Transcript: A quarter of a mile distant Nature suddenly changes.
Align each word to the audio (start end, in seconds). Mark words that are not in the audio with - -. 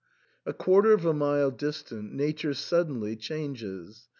A 0.47 0.53
quarter 0.53 0.93
of 0.93 1.05
a 1.05 1.13
mile 1.13 1.51
distant 1.51 2.11
Nature 2.11 2.55
suddenly 2.55 3.15
changes. 3.15 4.09